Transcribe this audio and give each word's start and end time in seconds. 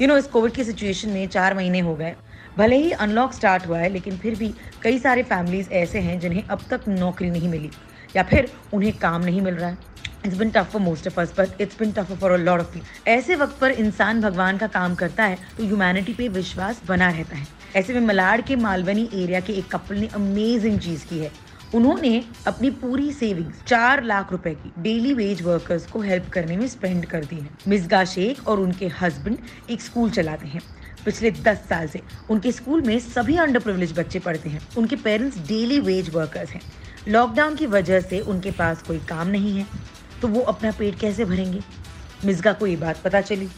You 0.00 0.06
know 0.08 0.16
इस 0.16 0.26
Covid 0.26 0.52
की 0.52 0.64
situation 0.64 1.08
में 1.08 1.26
चार 1.28 1.54
महीने 1.54 1.80
हो 1.80 1.94
गए। 1.94 2.14
भले 2.58 2.76
ही 2.76 2.90
अनलॉक 2.92 3.32
स्टार्ट 3.32 3.66
हुआ 3.66 3.78
है, 3.78 3.88
लेकिन 3.88 4.16
फिर 4.18 4.34
भी 4.34 4.48
कई 4.82 4.98
सारे 4.98 5.22
फैमिलीज़ 5.22 5.68
ऐसे 5.72 5.98
हैं 5.98 6.18
जिन्हें 6.20 6.44
अब 6.44 6.60
तक 6.70 6.88
नौकरी 6.88 7.30
नहीं 7.30 7.48
मिली, 7.48 7.70
या 8.16 8.22
फिर 8.22 8.50
उन्हें 8.74 8.92
काम 8.98 9.24
नहीं 9.24 9.40
मिल 9.40 9.54
रहा 9.54 9.68
है। 9.68 9.78
It's 10.26 10.36
been 10.36 10.50
tough 10.50 10.70
for 10.72 10.80
most 10.82 11.06
of 11.08 11.20
us 11.20 11.34
but 11.38 11.60
it's 11.60 11.78
been 11.78 11.92
tough 11.92 12.12
for 12.12 12.38
lot 12.38 12.60
of 12.60 12.72
people 12.72 13.10
ऐसे 13.10 13.36
वक्त 13.36 13.58
पर 13.60 13.70
इंसान 13.72 14.20
भगवान 14.20 14.58
का 14.58 14.66
काम 14.68 14.94
करता 14.94 15.24
है 15.24 15.38
तो 15.56 15.64
ह्यूमैनिटी 15.64 16.12
पे 16.12 16.28
विश्वास 16.30 16.82
बना 16.88 17.10
रहता 17.10 17.36
है। 17.36 17.46
ऐसे 17.76 17.94
में 17.94 18.00
मलाड 18.00 18.44
के 18.44 18.56
मालवनी 18.56 19.08
एरिया 19.14 19.40
के 19.40 19.52
एक 19.52 19.70
कपल 19.72 19.96
ने 19.96 20.08
अमेजिंग 20.14 20.78
चीज़ 20.78 21.06
की 21.06 21.18
है। 21.18 21.30
उन्होंने 21.74 22.24
अपनी 22.46 22.70
पूरी 22.70 23.12
सेविंग्स 23.12 23.62
चार 23.62 24.02
लाख 24.04 24.32
रुपए 24.32 24.54
की 24.54 24.72
डेली 24.78 25.14
वेज 25.14 25.42
वर्कर्स 25.42 25.86
को 25.86 26.00
हेल्प 26.00 26.28
करने 26.28 26.56
में 26.56 26.68
स्पेंड 26.68 27.06
कर 27.06 27.24
दी 27.24 27.36
है। 27.36 27.50
मिसगा 27.68 28.04
शेख 28.04 28.48
और 28.48 28.60
उनके 28.60 28.86
हस्बैंड 28.86 29.38
एक 29.70 29.82
स्कूल 29.82 30.10
चलाते 30.10 30.46
हैं। 30.46 30.60
पिछले 31.04 31.30
दस 31.30 31.56
साल 31.56 31.88
से 31.88 32.00
उनके 32.30 32.52
स्कूल 32.52 32.82
में 32.82 32.98
सभी 32.98 33.36
अंडर 33.36 33.58
प्रिविलेज 33.58 33.98
बच्चे 33.98 34.18
पढ़ते 34.18 34.48
हैं। 34.48 34.60
उनके 34.78 34.96
पेरेंट्स 34.96 35.38
डेली 35.38 35.80
वेज 35.80 36.10
वर्कर्स 36.14 36.50
हैं। 36.50 36.60
लॉकडाउन 37.08 37.54
की 37.54 37.66
वजह 37.66 38.00
से 38.00 38.20
उनके 38.20 38.50
पास 38.50 38.82
कोई 38.82 38.98
काम 38.98 39.28
नहीं 39.28 39.58
है। 39.58 39.66
तो 40.22 40.28
वो 40.28 40.40
अपना 40.40 40.70
पेट 40.70 40.98
कैसे 40.98 41.24
भरेंगे? 41.24 41.60
मिसगा 42.24 42.52
को 42.52 42.66
ये 42.66 42.76
बात 42.76 43.02
पता 43.02 43.20
चली। 43.20 43.48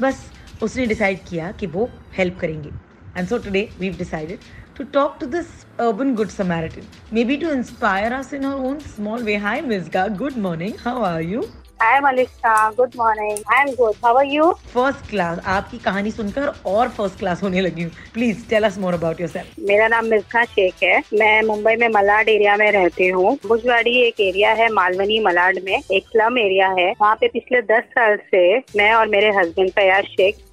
बस, 0.00 0.30
उसने 0.62 0.86
डिसाइड 0.86 1.20
किया 1.28 1.52
कि 1.52 1.66
वो 1.66 1.90
हेल्प 2.18 2.38
करेंगे। 2.40 2.70
And 3.16 3.28
so 3.28 3.38
today 3.38 3.68
we 3.80 3.90
decided 3.90 4.38
to 4.80 4.86
talk 4.86 5.18
to 5.20 5.26
this 5.26 5.66
urban 5.78 6.14
good 6.14 6.30
Samaritan, 6.30 6.86
maybe 7.10 7.36
to 7.36 7.52
inspire 7.52 8.14
us 8.14 8.32
in 8.32 8.42
her 8.44 8.54
own 8.54 8.80
small 8.80 9.22
way. 9.22 9.34
Hi, 9.34 9.60
Mizga. 9.60 10.16
Good 10.16 10.38
morning. 10.38 10.78
How 10.78 11.04
are 11.04 11.20
you? 11.20 11.42
Malisha. 11.80 12.74
Good 12.76 12.94
morning. 12.94 13.38
I'm 13.48 13.74
good. 13.74 13.96
How 14.02 14.16
are 14.16 14.24
you? 14.24 14.52
First 14.72 15.08
class 15.10 15.38
आपकी 15.46 15.78
कहानी 15.78 16.10
सुनकर 16.10 16.46
और 16.66 16.88
first 16.96 17.18
class 17.18 17.42
होने 17.42 17.60
लगी 17.60 17.82
हूँ। 17.82 17.90
Please 18.14 18.48
tell 18.50 18.64
us 18.64 18.78
more 18.78 18.94
about 18.94 19.20
yourself 19.20 19.54
मेरा 19.68 19.88
नाम 19.88 20.06
मिर्खा 20.06 20.44
शेख 20.44 20.82
है। 20.82 20.98
मैं 21.20 21.42
मुंबई 21.46 21.74
में 21.76 21.88
मलाड 21.94 22.28
एरिया 22.28 22.56
में 22.56 22.70
रहती 22.72 23.08
हूँ। 23.08 23.36
भुजवाड़ी 23.46 23.96
एक 24.00 24.20
एरिया 24.20 24.52
है 24.52 24.68
मालवनी 24.72 25.18
मलाड 25.24 25.58
में। 25.64 25.72
एक 25.72 26.06
स्लम 26.08 26.38
एरिया 26.38 26.68
है। 26.78 26.90
वहाँ 27.00 27.14
पे 27.20 27.28
पिछले 27.28 27.62
दस 27.72 27.90
साल 27.96 28.16
से 28.30 28.58
मैं 28.76 28.92
और 28.94 29.08
मेरे 29.08 29.30
हस्बैंड 29.38 29.70
फयाज 29.80 30.04
शेख 30.04 30.46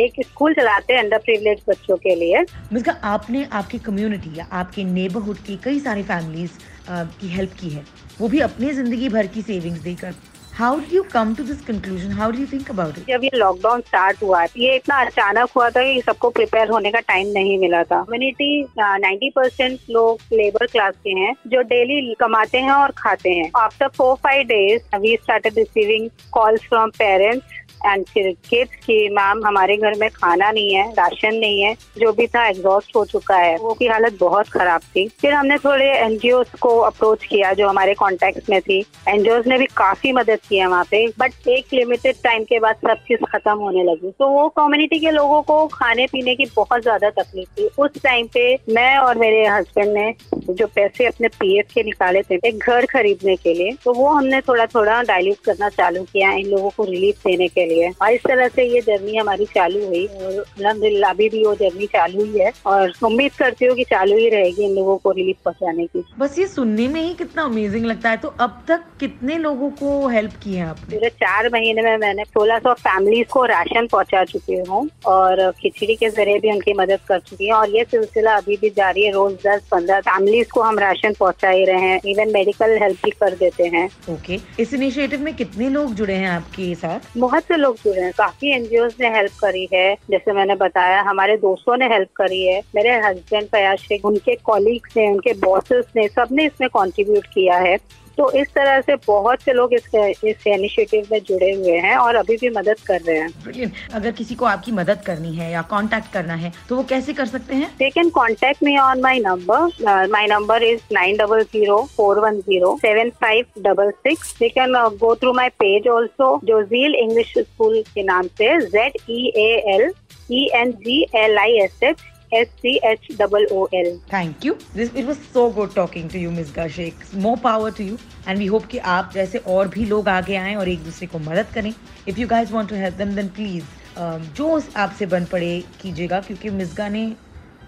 एक 0.00 0.12
स्कूल 0.26 0.54
चलाते 0.54 0.92
हैं 0.92 1.02
अंडर 1.02 1.18
प्रिविलेज 1.18 1.62
बच्चों 1.68 1.96
के 1.96 2.14
लिए। 2.14 2.44
मिसका 2.72 2.92
आपने 3.04 3.46
आपकी 3.52 3.78
कम्युनिटी 3.78 4.38
या 4.38 4.46
आपके 4.60 4.84
नेबरहुड 4.84 5.38
की 5.46 5.56
कई 5.64 5.80
सारी 5.80 6.02
फैमिलीज़ 6.02 6.58
की 6.90 7.28
हेल्प 7.28 7.52
की 7.60 7.70
है। 7.70 7.84
वो 8.20 8.28
भी 8.28 8.40
अपनी 8.40 8.70
ज़िंदगी 8.72 9.08
भर 9.08 9.26
की 9.34 9.42
सेविंग्स 9.42 9.80
देकर। 9.80 10.14
How 10.56 10.78
do 10.78 10.94
you 10.94 11.02
come 11.12 11.34
to 11.34 11.44
this 11.44 11.60
conclusion 11.66 12.10
how 12.12 12.30
do 12.30 12.38
you 12.38 12.46
think 12.46 12.70
about 12.70 12.98
it 12.98 13.06
जब 13.08 13.22
ये 13.24 13.30
लॉकडाउन 13.34 13.80
स्टार्ट 13.80 14.22
हुआ, 14.22 14.42
ये 14.56 14.74
इतना 14.76 14.96
अचानक 15.04 15.50
हुआ 15.56 15.68
था 15.70 15.82
कि 15.82 16.00
सबको 16.06 16.30
प्रिपेयर 16.30 16.68
होने 16.68 16.90
का 16.90 17.00
टाइम 17.00 17.28
नहीं 17.34 17.58
मिला 17.58 17.82
था। 17.82 18.02
कम्युनिटी 18.02 18.62
नाइन्टी 18.78 19.30
परसेंट 19.36 19.78
लोग 19.90 20.18
लेबर 20.32 20.66
क्लास 20.66 20.94
के 21.04 21.10
हैं 21.20 21.32
जो 21.46 21.62
डेली 21.70 22.14
कमाते 22.20 22.58
हैं 22.58 22.72
और 22.72 22.92
खाते 22.98 23.30
हैं। 23.30 23.50
After 23.60 23.88
four 23.96 24.14
five 24.24 24.42
days 24.46 24.96
we 24.96 25.16
started 25.22 25.58
receiving 25.58 26.08
calls 26.32 26.68
from 26.68 26.90
parents 26.98 27.61
and 27.86 28.04
kids 28.14 28.74
की 28.76 29.08
मैम 29.10 29.44
हमारे 29.46 29.76
घर 29.76 29.98
में 29.98 30.08
खाना 30.10 30.50
नहीं 30.50 30.74
है, 30.74 30.90
राशन 30.92 31.34
नहीं 31.36 31.62
है, 31.62 31.74
जो 31.98 32.12
भी 32.12 32.26
था 32.26 32.46
एग्जॉस्ट 32.48 32.96
हो 32.96 33.04
चुका 33.04 33.36
है, 33.36 33.56
वो 33.56 33.72
की 33.74 33.86
हालत 33.86 34.18
बहुत 34.20 34.48
खराब 34.48 34.80
थी। 34.96 35.06
फिर 35.20 35.32
हमने 35.32 35.56
थोड़े 35.58 35.90
एनजीओ 35.92 36.42
को 36.60 36.76
अप्रोच 36.80 37.24
किया 37.24 37.52
जो 37.52 37.68
हमारे 37.68 37.94
कॉन्टेक्ट 37.94 38.50
में 38.50 38.60
थी। 38.60 38.78
एनजीओ 39.08 39.38
ने 39.46 39.58
भी 39.58 39.66
काफ़ी 39.76 40.12
मदद 40.12 40.40
की 40.48 40.58
है 40.58 40.66
वहाँ 40.66 40.84
पे 40.84 41.06
बट 41.18 41.48
एक 41.48 41.74
लिमिटेड 41.74 42.16
टाइम 42.24 42.44
के 42.44 42.58
बाद 42.58 42.76
सब 42.86 43.04
चीज़ 43.08 43.24
खत्म 43.32 43.56
होने 43.58 43.82
लगी। 43.84 44.10
तो 44.10 44.28
वो 44.28 44.48
कम्युनिटी 44.56 44.98
के 45.00 45.10
लोगों 45.10 45.40
को 45.42 45.66
खाने 45.72 46.06
पीने 46.06 46.34
की 46.34 46.46
बहुत 46.56 46.82
ज़्यादा 46.82 47.10
तकलीफ़ 47.12 47.48
थी। 47.58 47.68
उस 47.78 48.02
टाइम 48.02 48.26
पे 48.34 48.44
मैं 48.70 48.96
और 48.98 49.18
मेरे 49.18 49.46
हस्बैंड 49.46 49.92
ने 49.94 50.10
जो 50.50 50.66
पैसे 50.74 51.06
अपने 51.06 51.28
पीएफ 51.30 51.72
के 51.74 51.82
निकाले 51.82 52.22
थे 52.22 52.38
एक 52.48 52.58
घर 52.58 52.86
खरीदने 52.86 53.36
के 53.36 53.54
लिए 53.54 53.72
तो 53.84 53.92
वो 53.94 54.08
हमने 54.08 54.40
थोड़ा 54.40 54.66
थोड़ा 54.66 55.00
डायल्यूट 55.02 55.44
करना 55.44 55.68
चालू 55.70 56.02
किया 56.12 56.30
इन 56.32 56.46
लोगों 56.48 56.70
को 56.76 56.84
रिलीफ 56.84 57.22
देने 57.26 57.48
के 57.48 57.66
लिए। 57.66 57.90
और 58.02 58.12
इस 58.12 58.22
तरह 58.26 58.48
से 58.48 58.64
ये 58.64 58.80
जर्नी 58.80 59.16
हमारी 59.16 59.44
चालू 59.54 59.84
हुई 59.86 60.04
और 60.06 60.32
अलहमदिल्ला 60.32 61.10
अभी 61.10 61.28
भी 61.28 61.44
वो 61.44 61.54
जर्नी 61.54 61.86
चालू 61.88 62.24
ही 62.24 62.38
है 62.38 62.52
और 62.66 62.92
उम्मीद 63.04 63.32
करती 63.38 63.66
हूँ 63.66 63.76
की 63.76 63.84
चालू 63.84 64.16
ही 64.16 64.28
रहेगी 64.30 64.64
इन 64.64 64.74
लोगों 64.74 64.96
को 64.96 65.10
रिलीफ 65.12 65.36
पहुँचाने 65.44 65.86
की। 65.86 66.04
बस 66.18 66.38
ये 66.38 66.46
सुनने 66.46 66.88
में 66.88 67.00
ही 67.00 67.12
कितना 67.14 67.42
अमेजिंग 67.44 67.86
लगता 67.86 68.10
है। 68.10 68.16
तो 68.16 68.28
अब 68.40 68.62
तक 68.68 68.84
कितने 69.00 69.38
लोगों 69.38 69.70
को 69.72 70.08
हेल्प 70.08 70.32
की 70.42 70.54
है 70.54 70.66
आपने? 70.66 70.96
पूरे 70.96 71.08
चार 71.10 71.48
महीने 71.52 71.82
में 71.82 71.96
मैंने 71.98 72.24
सोलह 72.24 72.58
सौ 72.58 72.72
फैमिलीज़ 72.80 73.28
को 73.32 73.44
राशन 73.46 73.86
पहुँचा 73.92 74.24
चुकी 74.24 74.58
हूँ 74.68 74.88
और 75.06 75.50
खिचड़ी 75.60 75.94
के 75.96 76.08
ज़रिए 76.10 76.38
भी 76.38 76.50
उनकी 76.52 76.72
मदद 76.74 77.00
कर 77.08 77.18
चुकी 77.20 77.46
है। 77.46 77.52
और 77.54 77.70
ये 77.70 77.84
सिलसिला 77.90 78.36
अभी 78.36 78.56
भी 78.56 78.70
जारी 78.76 79.04
है 79.04 79.12
रोज 79.12 79.32
दस 79.46 79.62
पंद्रह 79.70 80.00
फैमिलीज़ 80.32 80.48
को 80.48 80.60
हम 80.62 80.78
राशन 80.78 81.12
पहुँचा 81.12 81.48
ही 81.48 81.64
रहे 81.64 81.80
हैं 81.80 82.00
इवन 82.06 82.32
मेडिकल 82.32 82.76
हेल्प 82.82 82.98
भी 83.04 83.10
कर 83.10 83.34
देते 83.36 83.64
हैं। 83.64 83.84
Okay 83.86 84.36
okay. 84.36 84.60
इस 84.60 84.72
इनिशिएटिव 84.74 85.20
में 85.20 85.34
कितने 85.36 85.68
लोग 85.68 85.94
जुड़े 85.94 86.14
हैं 86.14 86.28
आपके 86.28 86.74
साथ? 86.74 87.18
बहुत 87.18 87.44
से 87.44 87.56
लोग 87.56 87.76
जुड़े 87.76 88.00
हैं। 88.00 88.12
काफ़ी 88.18 88.52
एनजीओ 88.52 88.86
ने 89.00 89.08
हेल्प 89.08 89.32
करी 89.40 89.68
है। 89.74 89.94
जैसे 90.10 90.32
मैंने 90.32 90.54
बताया 90.54 91.00
हमारे 91.02 91.36
दोस्तों 91.36 91.76
ने 91.76 91.86
हेल्प 91.86 92.08
करी 92.16 92.42
है। 92.46 92.60
मेरे 92.74 92.98
हस्बैंड 93.06 93.46
फयाज 93.46 93.78
शेख 93.78 94.04
उनके 94.04 94.34
कॉलीग्स 94.44 94.96
ने 94.96 95.10
उनके 95.12 95.32
बॉसेस 95.40 95.84
ने 95.96 96.08
सबने 96.08 96.46
इसमें 96.46 96.68
कॉन्ट्रीब्यूट 96.70 97.26
किया 97.26 97.58
है। 97.58 97.76
तो 98.22 98.30
इस 98.38 98.48
तरह 98.54 98.80
से 98.80 98.94
बहुत 99.06 99.40
से 99.42 99.52
लोग 99.52 99.72
इस 99.74 99.86
इस 100.24 100.46
इनिशिएटिव 100.46 101.06
में 101.12 101.18
जुड़े 101.28 101.50
हुए 101.52 101.78
हैं 101.84 101.96
और 101.96 102.14
अभी 102.16 102.36
भी 102.40 102.48
मदद 102.56 102.80
कर 102.86 103.00
रहे 103.00 103.18
हैं। 103.18 103.72
अगर 103.94 104.10
किसी 104.18 104.34
को 104.34 104.44
आपकी 104.46 104.72
मदद 104.72 105.00
करनी 105.06 105.34
है 105.36 105.50
या 105.52 105.62
कांटेक्ट 105.70 106.12
करना 106.12 106.34
है 106.34 106.52
तो 106.68 106.76
वो 106.76 106.82
कैसे 106.90 107.12
कर 107.12 107.26
सकते 107.26 107.54
हैं? 107.54 107.70
They 107.78 107.88
can 107.90 108.10
contact 108.10 108.62
me 108.64 108.76
on 108.78 109.00
my 109.00 109.20
number 109.20 110.06
my 110.12 110.26
number 110.26 110.62
is 110.62 110.80
nine 110.92 111.16
double 111.16 111.42
zero 111.42 111.82
four 111.96 112.20
one 112.20 112.38
zero 112.40 112.76
seven 112.82 113.10
five 113.20 113.60
double 113.62 113.90
six 114.06 114.34
they 114.38 114.48
can 114.48 114.78
go 115.00 115.14
through 115.22 115.32
my 115.32 115.48
page 115.64 115.88
also 115.88 116.38
जो 116.44 116.62
जील 116.70 116.94
इंग्लिश 116.94 117.34
स्कूल 117.38 117.82
के 117.94 118.02
नाम 118.02 118.26
से 118.38 118.58
Z 118.68 119.02
E 119.10 119.32
A 119.36 119.50
L 119.74 119.90
E 120.32 120.48
N 120.54 120.72
G 120.86 121.02
L 121.16 121.38
I 121.38 121.58
S 121.64 121.82
H 121.82 121.96
S 122.32 122.48
C 122.60 122.80
H 122.82 123.08
double 123.16 123.44
O 123.50 123.68
L. 123.72 124.00
Thank 124.08 124.44
you. 124.44 124.56
This 124.74 124.92
it 124.94 125.04
was 125.04 125.18
so 125.32 125.50
good 125.50 125.74
talking 125.74 126.08
to 126.08 126.18
you, 126.18 126.30
Ms. 126.30 126.50
Gashek. 126.50 127.02
More 127.14 127.36
power 127.36 127.70
to 127.72 127.84
you. 127.84 127.98
And 128.26 128.38
we 128.38 128.46
hope 128.46 128.66
कि 128.66 128.78
आप 128.94 129.10
जैसे 129.14 129.38
और 129.54 129.68
भी 129.68 129.84
लोग 129.86 130.08
आगे 130.08 130.36
आएँ 130.36 130.54
और 130.56 130.68
एक 130.68 130.84
दूसरे 130.84 131.06
को 131.06 131.18
मदद 131.18 131.52
करें. 131.54 131.72
If 132.06 132.18
you 132.18 132.28
guys 132.28 132.54
want 132.56 132.72
to 132.72 132.80
help 132.82 132.96
them, 132.96 133.14
then 133.14 133.28
please 133.38 133.64
um, 133.96 134.22
जो 134.36 134.60
आपसे 134.76 135.06
बन 135.06 135.24
पड़े 135.32 135.52
कीजिएगा 135.82 136.20
क्योंकि 136.20 136.50
मिसगा 136.50 136.88
ने 136.88 137.04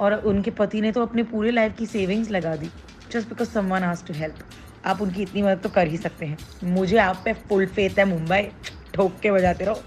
और 0.00 0.14
उनके 0.26 0.50
पति 0.50 0.80
ने 0.80 0.92
तो 0.92 1.02
अपने 1.02 1.22
पूरे 1.32 1.50
लाइफ 1.50 1.76
की 1.78 1.86
सेविंग्स 1.86 2.30
लगा 2.30 2.54
दी 2.56 2.70
just 3.12 3.28
because 3.28 3.48
someone 3.48 3.82
has 3.82 4.04
to 4.06 4.14
help 4.14 4.44
आप 4.84 5.00
उनकी 5.02 5.22
इतनी 5.22 5.42
मदद 5.42 5.60
तो 5.62 5.68
कर 5.68 5.86
ही 5.86 5.96
सकते 5.96 6.26
हैं 6.26 6.38
मुझे 6.74 6.96
आप 6.98 7.22
पे 7.24 7.32
फुल 7.48 7.66
फेथ 7.66 7.98
है 7.98 8.04
मुंबई 8.08 8.42
ठोक 8.94 9.18
के 9.22 9.30
बजाते 9.30 9.64
रहो 9.64 9.82